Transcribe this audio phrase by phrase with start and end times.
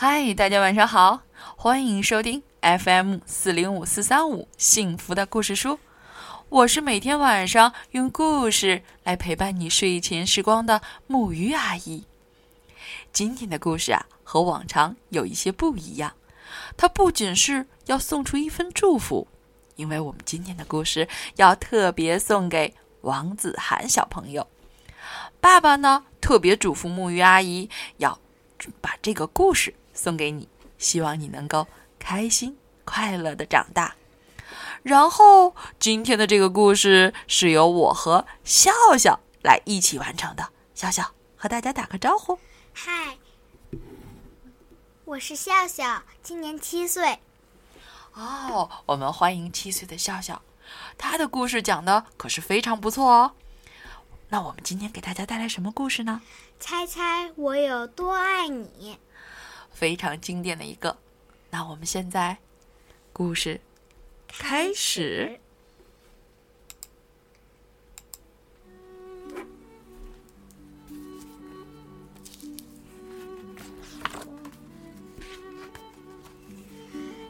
[0.00, 1.22] 嗨，大家晚上好，
[1.56, 5.80] 欢迎收听 FM 四零五四三五幸福的故事书。
[6.48, 12.04] 我是每天晚上用故事来陪伴你睡前时光的木鱼阿姨。
[13.12, 16.14] 今天的故事啊，和往常有一些不一样。
[16.76, 19.26] 它不仅是要送出一份祝福，
[19.74, 24.46] 因为我们今天的故事要特别送给王子涵小朋友。
[25.40, 28.20] 爸爸呢，特别嘱咐木鱼阿姨要
[28.80, 31.66] 把这个故事送给你，希望你能够
[31.98, 33.96] 开心快乐的长大。
[34.84, 40.50] 然后，今天的这个故事是由我和笑笑来一起完成的。
[40.72, 42.38] 笑笑和大家打个招呼。
[42.72, 43.18] 嗨，
[45.04, 47.18] 我是笑笑，今年七岁。
[48.14, 50.40] 哦，我们欢迎七岁的笑笑，
[50.96, 53.32] 他的故事讲的可是非常不错哦。
[54.28, 56.22] 那我们今天给大家带来什么故事呢？
[56.60, 58.96] 猜猜我有多爱你？
[59.78, 60.98] 非常经典的一个。
[61.50, 62.36] 那我们现在
[63.12, 63.60] 故事
[64.26, 65.38] 开始。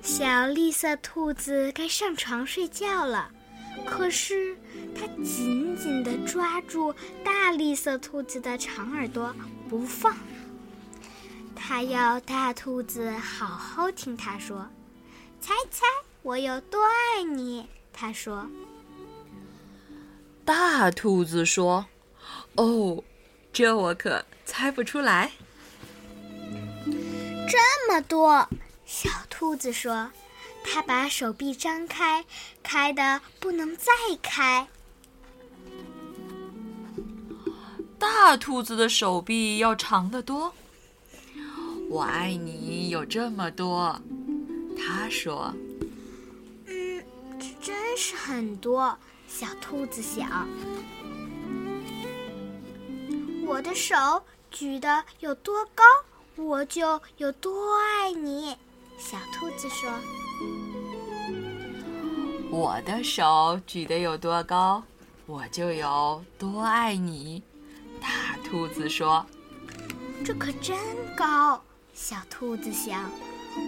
[0.02, 3.30] 小绿色兔子该上床睡觉了，
[3.84, 4.56] 可是
[4.96, 9.34] 它紧紧地抓住大绿色兔子的长耳朵
[9.68, 10.16] 不放。
[11.61, 14.67] 它要大兔子好好听他说
[15.39, 15.84] ：“猜猜
[16.23, 18.48] 我有多爱你？”他说。
[20.45, 21.84] 大兔子说
[22.56, 23.05] ：“哦，
[23.53, 25.33] 这我可猜不出来。
[26.86, 28.48] 这么多。”
[28.86, 30.11] 小兔子说
[30.64, 32.25] ：“它把手臂张开，
[32.62, 33.92] 开的不能再
[34.23, 34.67] 开。”
[37.98, 40.55] 大兔子的手臂要长得多。
[41.91, 43.98] 我爱你有这么多，
[44.77, 45.55] 他说
[46.67, 47.03] ：“嗯，
[47.39, 50.46] 这真是很多。”小兔子想
[53.46, 53.95] ：“我的手
[54.51, 55.85] 举得有多高，
[56.36, 58.57] 我就有多爱你。”
[58.98, 59.91] 小兔子说
[62.51, 64.83] ：“我的手举得有多高，
[65.27, 67.42] 我就有多爱你。”
[68.01, 69.24] 大兔子说
[70.24, 70.77] ：“这可真
[71.17, 71.62] 高。”
[72.01, 73.11] 小兔子想：“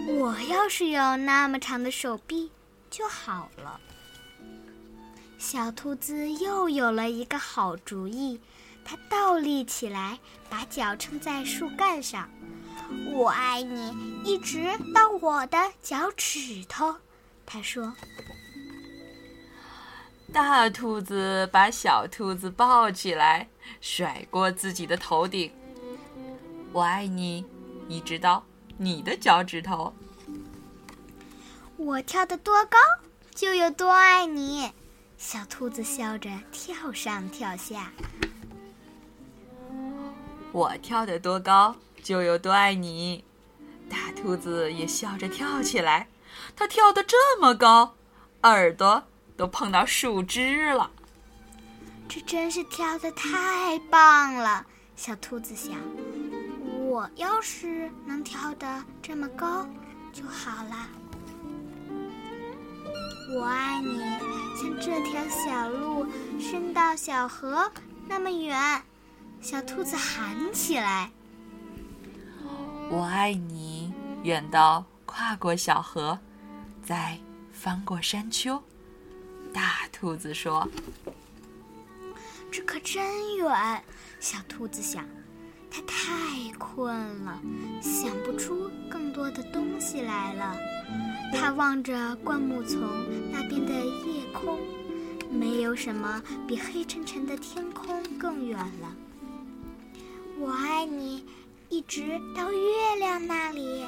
[0.07, 2.49] 我要是有那么长的手臂
[2.89, 3.77] 就好了。”
[5.37, 8.39] 小兔子又有了一个好主意，
[8.85, 10.17] 它倒立起来，
[10.49, 12.29] 把脚撑在树干上。
[13.11, 13.93] 我爱你，
[14.23, 14.63] 一直
[14.95, 16.95] 到我的脚趾头。
[17.45, 17.93] 他说
[20.31, 23.49] ：“大兔子把小兔子抱起来，
[23.81, 25.51] 甩过自己的头顶。
[26.71, 27.45] 我爱你，
[27.91, 28.43] 一直到
[28.77, 29.93] 你的脚趾头。
[31.77, 32.77] 我跳得多高，
[33.35, 34.71] 就有多爱你。”
[35.17, 37.91] 小兔子笑着跳上跳下。
[40.51, 41.75] 我跳得多高。
[42.03, 43.23] 就有多爱你，
[43.87, 46.07] 大兔子也笑着跳起来。
[46.55, 47.95] 它跳得这么高，
[48.41, 49.03] 耳朵
[49.37, 50.89] 都碰到树枝了。
[52.09, 54.65] 这真是跳得太棒了，
[54.95, 55.75] 小兔子想。
[56.91, 59.65] 我要是能跳得这么高
[60.11, 60.89] 就好了。
[63.33, 63.97] 我爱你，
[64.59, 66.05] 像这条小路
[66.37, 67.71] 伸到小河
[68.09, 68.83] 那么远。
[69.39, 71.09] 小兔子喊起来。
[72.89, 73.93] 我爱你，
[74.23, 76.19] 远到跨过小河，
[76.83, 77.17] 再
[77.53, 78.61] 翻过山丘。
[79.53, 80.67] 大兔子说
[82.51, 83.81] ：“这可真远。”
[84.19, 85.05] 小兔子想，
[85.71, 86.93] 它太困
[87.23, 87.41] 了，
[87.81, 90.55] 想不出更多的东西来了。
[91.33, 92.81] 它望着灌木丛
[93.31, 94.59] 那边的夜空，
[95.31, 98.95] 没有什么比黑沉沉的天空更远了。
[100.37, 101.25] 我爱你。
[101.73, 103.85] 一直到月亮那里。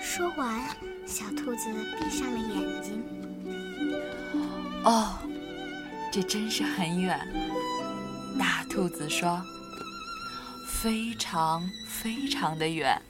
[0.00, 0.64] 说完，
[1.04, 1.68] 小兔子
[1.98, 3.02] 闭上了眼睛。
[4.84, 5.18] 哦，
[6.12, 7.18] 这真是很远。
[8.38, 9.42] 大兔子说
[10.80, 13.00] ：“非常非常的远。”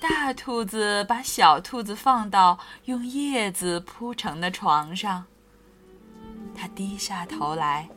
[0.00, 5.24] 大兔子把小兔子放到用叶子铺成的床上，
[6.54, 7.88] 它低下头来，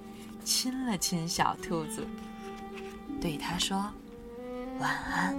[0.44, 2.08] 亲了亲小兔子。
[3.22, 3.88] 对他说
[4.80, 5.38] ：“晚安。”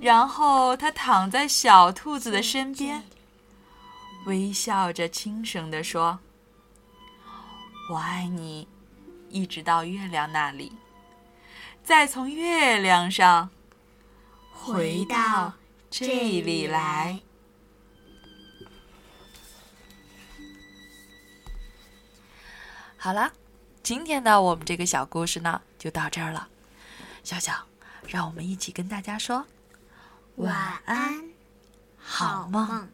[0.00, 3.02] 然后他躺在小兔子的身边，
[4.24, 6.18] 微笑着轻声地说
[7.90, 8.66] ：“我爱你，
[9.32, 10.72] 一直到月亮那里，
[11.82, 13.48] 再从月亮上
[14.52, 15.54] 回到
[15.90, 16.06] 这
[16.42, 17.20] 里来。
[22.96, 23.32] 好了，
[23.82, 26.46] 今天的我们这个小故事呢，就到这儿了。
[27.24, 27.66] 小小，
[28.06, 29.44] 让我们一起跟大家说
[30.36, 30.54] 晚
[30.84, 31.24] 安，
[31.98, 32.88] 好梦。